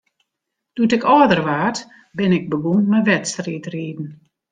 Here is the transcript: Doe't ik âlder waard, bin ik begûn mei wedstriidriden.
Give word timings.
Doe't 0.75 0.95
ik 0.97 1.07
âlder 1.15 1.41
waard, 1.49 1.79
bin 2.19 2.31
ik 2.39 2.45
begûn 2.51 2.85
mei 2.91 3.03
wedstriidriden. 3.13 4.09